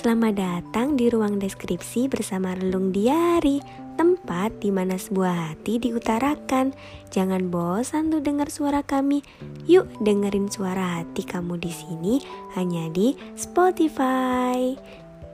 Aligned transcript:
Selamat 0.00 0.32
datang 0.32 0.96
di 0.96 1.12
ruang 1.12 1.36
deskripsi 1.36 2.08
bersama 2.08 2.56
Relung 2.56 2.88
Diari, 2.88 3.60
tempat 4.00 4.48
di 4.64 4.72
mana 4.72 4.96
sebuah 4.96 5.52
hati 5.52 5.76
diutarakan. 5.76 6.72
Jangan 7.12 7.52
bosan 7.52 8.08
tuh 8.08 8.24
dengar 8.24 8.48
suara 8.48 8.80
kami. 8.80 9.20
Yuk 9.68 9.84
dengerin 10.00 10.48
suara 10.48 11.04
hati 11.04 11.20
kamu 11.20 11.60
di 11.60 11.68
sini 11.68 12.16
hanya 12.56 12.88
di 12.88 13.12
Spotify. 13.36 14.72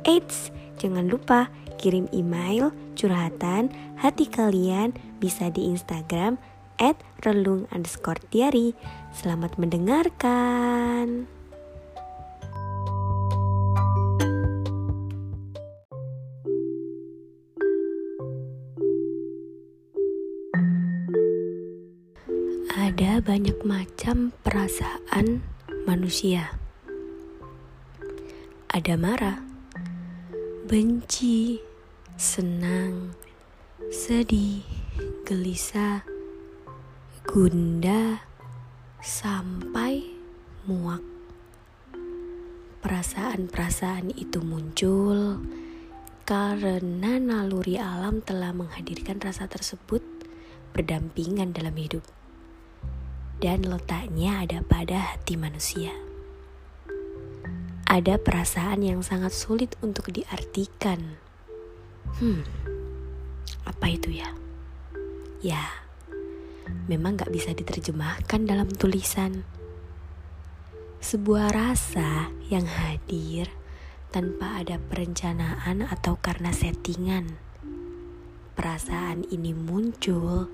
Eits, 0.03 0.51
jangan 0.83 1.15
lupa 1.15 1.47
kirim 1.79 2.11
email 2.11 2.75
curhatan 2.99 3.71
hati 4.03 4.27
kalian 4.27 4.99
bisa 5.23 5.47
di 5.47 5.71
Instagram 5.71 6.43
at 6.83 6.99
relung 7.23 7.71
underscore 7.71 8.19
diary. 8.35 8.75
Selamat 9.15 9.63
mendengarkan. 9.63 11.36
Ada 22.77 23.25
banyak 23.25 23.65
macam 23.65 24.37
perasaan 24.45 25.41
manusia. 25.89 26.61
Ada 28.69 29.01
marah, 29.01 29.41
benci, 30.69 31.57
senang, 32.21 33.17
sedih, 33.89 34.61
gelisah, 35.25 36.05
gunda, 37.25 38.21
sampai 39.01 40.13
muak. 40.69 41.01
Perasaan-perasaan 42.85 44.13
itu 44.21 44.45
muncul 44.45 45.41
karena 46.29 47.17
naluri 47.17 47.81
alam 47.81 48.21
telah 48.21 48.53
menghadirkan 48.53 49.17
rasa 49.17 49.49
tersebut 49.49 50.05
berdampingan 50.77 51.57
dalam 51.57 51.73
hidup 51.73 52.05
dan 53.37 53.69
letaknya 53.69 54.45
ada 54.45 54.65
pada 54.65 55.13
hati 55.13 55.37
manusia. 55.37 55.93
Ada 57.87 58.19
perasaan 58.19 58.83
yang 58.83 59.01
sangat 59.05 59.31
sulit 59.31 59.77
untuk 59.85 60.11
diartikan. 60.11 61.21
Hmm, 62.19 62.43
apa 63.69 63.87
itu 63.93 64.11
ya? 64.17 64.29
Ya, 65.45 65.63
memang 66.89 67.21
gak 67.21 67.31
bisa 67.31 67.53
diterjemahkan 67.53 68.49
dalam 68.49 68.67
tulisan. 68.73 69.47
Sebuah 70.99 71.55
rasa 71.55 72.35
yang 72.51 72.67
hadir 72.67 73.53
tanpa 74.11 74.65
ada 74.65 74.81
perencanaan 74.81 75.87
atau 75.87 76.19
karena 76.19 76.51
settingan. 76.51 77.39
Perasaan 78.57 79.29
ini 79.29 79.53
muncul, 79.53 80.51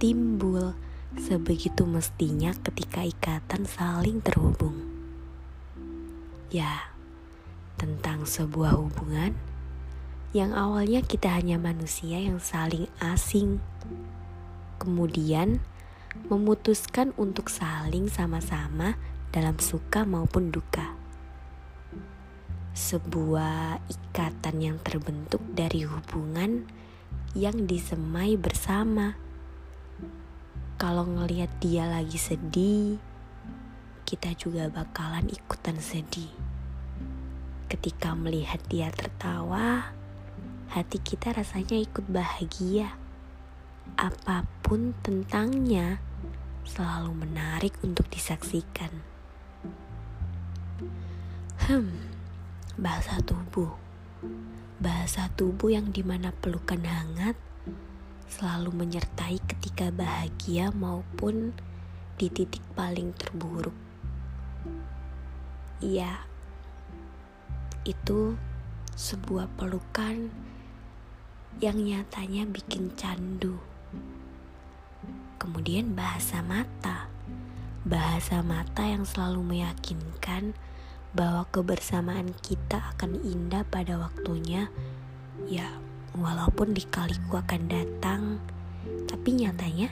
timbul, 0.00 0.74
sebegitu 1.18 1.86
mestinya 1.86 2.50
ketika 2.64 3.06
ikatan 3.06 3.66
saling 3.66 4.18
terhubung. 4.18 4.82
Ya, 6.50 6.90
tentang 7.78 8.26
sebuah 8.26 8.78
hubungan 8.78 9.34
yang 10.34 10.50
awalnya 10.50 10.98
kita 10.98 11.30
hanya 11.30 11.62
manusia 11.62 12.18
yang 12.18 12.42
saling 12.42 12.90
asing, 12.98 13.62
kemudian 14.82 15.62
memutuskan 16.26 17.14
untuk 17.14 17.50
saling 17.50 18.10
sama-sama 18.10 18.98
dalam 19.30 19.58
suka 19.62 20.02
maupun 20.02 20.50
duka. 20.50 20.94
Sebuah 22.74 23.78
ikatan 23.86 24.58
yang 24.58 24.78
terbentuk 24.82 25.42
dari 25.54 25.86
hubungan 25.86 26.66
yang 27.34 27.66
disemai 27.66 28.34
bersama 28.34 29.14
kalau 30.74 31.06
ngelihat 31.06 31.50
dia 31.62 31.86
lagi 31.86 32.18
sedih, 32.18 32.98
kita 34.02 34.34
juga 34.34 34.66
bakalan 34.66 35.30
ikutan 35.30 35.78
sedih. 35.78 36.30
Ketika 37.70 38.18
melihat 38.18 38.58
dia 38.66 38.90
tertawa, 38.90 39.94
hati 40.74 40.98
kita 40.98 41.30
rasanya 41.30 41.78
ikut 41.78 42.04
bahagia. 42.10 42.98
Apa 43.94 44.48
pun 44.66 44.98
tentangnya 45.06 46.02
selalu 46.66 47.22
menarik 47.22 47.78
untuk 47.86 48.10
disaksikan. 48.10 48.90
Hmm, 51.70 51.94
bahasa 52.74 53.22
tubuh. 53.22 53.70
Bahasa 54.82 55.30
tubuh 55.38 55.70
yang 55.70 55.94
di 55.94 56.02
mana 56.02 56.34
pelukan 56.34 56.82
hangat 56.82 57.38
selalu 58.28 58.84
menyertai 58.84 59.38
ketika 59.44 59.92
bahagia 59.94 60.72
maupun 60.74 61.54
di 62.16 62.30
titik 62.30 62.62
paling 62.78 63.10
terburuk. 63.18 63.74
Iya, 65.84 66.24
itu 67.84 68.38
sebuah 68.94 69.50
pelukan 69.58 70.32
yang 71.58 71.76
nyatanya 71.78 72.48
bikin 72.48 72.94
candu. 72.94 73.58
Kemudian 75.36 75.92
bahasa 75.92 76.40
mata, 76.40 77.12
bahasa 77.84 78.40
mata 78.40 78.86
yang 78.88 79.04
selalu 79.04 79.44
meyakinkan 79.44 80.56
bahwa 81.14 81.46
kebersamaan 81.52 82.34
kita 82.42 82.96
akan 82.96 83.20
indah 83.22 83.62
pada 83.68 84.00
waktunya. 84.00 84.72
Ya, 85.46 85.68
Walaupun 86.14 86.70
dikaliku 86.78 87.42
akan 87.42 87.62
datang, 87.66 88.38
tapi 89.10 89.34
nyatanya 89.34 89.90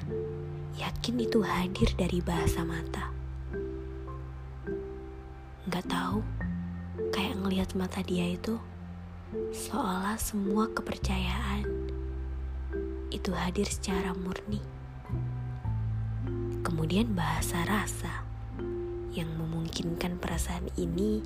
yakin 0.79 1.19
itu 1.19 1.43
hadir 1.43 1.91
dari 1.99 2.23
bahasa 2.23 2.63
mata. 2.63 3.11
Gak 5.67 5.83
tahu, 5.91 6.23
kayak 7.11 7.43
ngelihat 7.43 7.75
mata 7.75 8.07
dia 8.07 8.31
itu 8.31 8.55
seolah 9.51 10.15
semua 10.21 10.71
kepercayaan 10.71 11.67
itu 13.11 13.35
hadir 13.35 13.67
secara 13.67 14.15
murni. 14.15 14.63
Kemudian 16.63 17.19
bahasa 17.19 17.67
rasa 17.67 18.23
yang 19.11 19.29
memungkinkan 19.37 20.23
perasaan 20.23 20.71
ini 20.79 21.21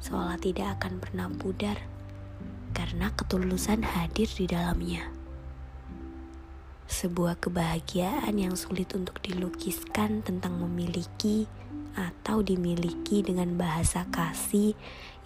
seolah 0.00 0.40
tidak 0.40 0.80
akan 0.80 0.98
pernah 0.98 1.28
pudar 1.30 1.91
karena 2.72 3.12
ketulusan 3.12 3.84
hadir 3.84 4.26
di 4.32 4.48
dalamnya. 4.48 5.06
Sebuah 6.88 7.40
kebahagiaan 7.40 8.36
yang 8.36 8.52
sulit 8.52 8.92
untuk 8.92 9.20
dilukiskan 9.24 10.20
tentang 10.20 10.60
memiliki 10.60 11.48
atau 11.96 12.40
dimiliki 12.40 13.20
dengan 13.24 13.56
bahasa 13.56 14.08
kasih 14.08 14.76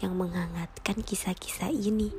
yang 0.02 0.18
menghangatkan 0.18 1.02
kisah-kisah 1.02 1.70
ini. 1.70 2.10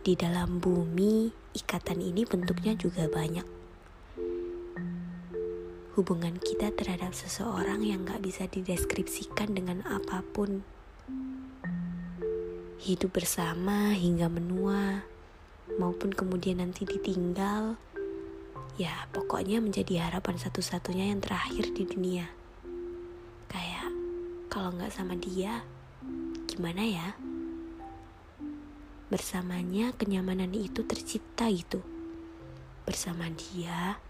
Di 0.00 0.14
dalam 0.18 0.58
bumi, 0.58 1.30
ikatan 1.54 2.02
ini 2.02 2.26
bentuknya 2.26 2.74
juga 2.74 3.06
banyak. 3.06 3.46
Hubungan 5.98 6.38
kita 6.40 6.72
terhadap 6.72 7.12
seseorang 7.12 7.82
yang 7.82 8.06
gak 8.06 8.22
bisa 8.22 8.46
dideskripsikan 8.46 9.52
dengan 9.52 9.82
apa 9.84 10.22
pun 10.32 10.62
hidup 12.80 13.20
bersama 13.20 13.92
hingga 13.92 14.32
menua, 14.32 15.04
maupun 15.76 16.16
kemudian 16.16 16.64
nanti 16.64 16.88
ditinggal, 16.88 17.76
ya 18.80 19.04
pokoknya 19.12 19.60
menjadi 19.60 20.08
harapan 20.08 20.40
satu-satunya 20.40 21.12
yang 21.12 21.20
terakhir 21.20 21.76
di 21.76 21.84
dunia. 21.84 22.32
Kayak 23.52 23.92
kalau 24.48 24.72
nggak 24.72 24.96
sama 24.96 25.12
dia, 25.20 25.60
gimana 26.48 26.80
ya? 26.80 27.08
Bersamanya 29.12 29.92
kenyamanan 30.00 30.56
itu 30.56 30.80
tercipta 30.80 31.52
itu. 31.52 31.84
Bersama 32.88 33.28
dia, 33.28 34.00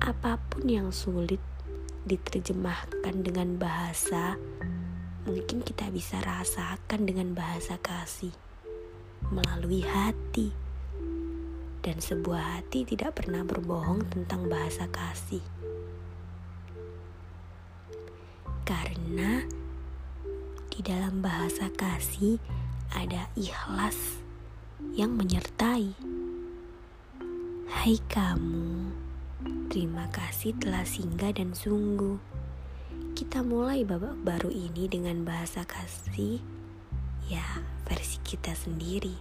apa 0.00 0.40
pun 0.48 0.64
yang 0.64 0.88
sulit 0.96 1.44
diterjemahkan 2.08 3.20
dengan 3.20 3.60
bahasa 3.60 4.40
mungkin 5.28 5.60
kita 5.60 5.92
bisa 5.92 6.16
rasakan 6.24 7.04
dengan 7.04 7.36
bahasa 7.36 7.76
kasih 7.84 8.32
melalui 9.28 9.84
hati. 9.84 10.48
Dan 11.84 12.00
sebuah 12.00 12.58
hati 12.58 12.88
tidak 12.88 13.20
pernah 13.20 13.44
berbohong 13.44 14.08
tentang 14.08 14.48
bahasa 14.48 14.88
kasih. 14.88 15.44
Karena 18.64 19.44
di 20.72 20.80
dalam 20.80 21.20
bahasa 21.20 21.68
kasih 21.76 22.40
ada 22.96 23.28
ikhlas 23.36 24.24
yang 24.96 25.12
menyertai. 25.12 25.92
Hai 27.68 27.96
kamu, 28.08 28.96
terima 29.68 30.08
kasih 30.08 30.56
telah 30.56 30.88
singgah 30.88 31.36
dan 31.36 31.52
sungguh 31.52 32.16
kita 33.18 33.42
mulai 33.42 33.82
babak 33.82 34.14
baru 34.22 34.46
ini 34.46 34.86
dengan 34.86 35.26
bahasa 35.26 35.66
kasih 35.66 36.38
ya 37.26 37.42
versi 37.82 38.22
kita 38.22 38.54
sendiri. 38.54 39.18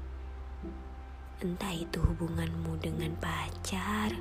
Entah 1.41 1.73
itu 1.73 1.97
hubunganmu 2.05 2.77
dengan 2.77 3.17
pacar, 3.17 4.13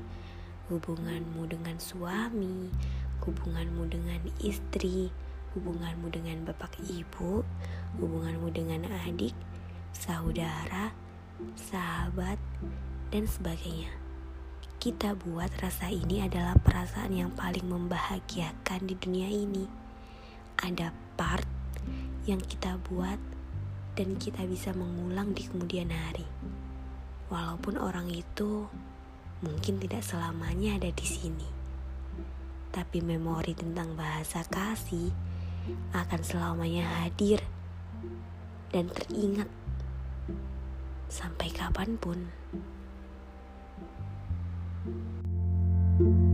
hubunganmu 0.73 1.44
dengan 1.44 1.76
suami, 1.76 2.73
hubunganmu 3.20 3.84
dengan 3.93 4.25
istri, 4.40 5.12
hubunganmu 5.52 6.08
dengan 6.08 6.49
bapak 6.49 6.72
ibu, 6.88 7.44
hubunganmu 8.00 8.49
dengan 8.56 8.88
adik, 9.05 9.37
saudara, 9.93 10.96
sahabat, 11.52 12.40
dan 13.12 13.29
sebagainya. 13.29 14.06
Kita 14.86 15.18
buat 15.18 15.50
rasa 15.58 15.90
ini 15.90 16.22
adalah 16.22 16.54
perasaan 16.62 17.10
yang 17.10 17.34
paling 17.34 17.66
membahagiakan 17.66 18.86
di 18.86 18.94
dunia 18.94 19.26
ini. 19.26 19.66
Ada 20.62 20.94
part 21.18 21.42
yang 22.22 22.38
kita 22.38 22.78
buat 22.86 23.18
dan 23.98 24.14
kita 24.14 24.46
bisa 24.46 24.70
mengulang 24.78 25.34
di 25.34 25.42
kemudian 25.42 25.90
hari. 25.90 26.22
Walaupun 27.26 27.82
orang 27.82 28.14
itu 28.14 28.70
mungkin 29.42 29.82
tidak 29.82 30.06
selamanya 30.06 30.78
ada 30.78 30.94
di 30.94 31.02
sini. 31.02 31.50
Tapi 32.70 33.02
memori 33.02 33.58
tentang 33.58 33.98
bahasa 33.98 34.46
kasih 34.46 35.10
akan 35.98 36.22
selamanya 36.22 36.86
hadir 37.02 37.42
dan 38.70 38.86
teringat 38.94 39.50
sampai 41.10 41.50
kapan 41.50 41.98
pun. 41.98 42.30
Thank 44.86 44.98
you. 46.00 46.25